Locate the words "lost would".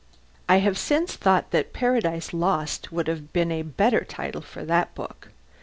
2.33-3.07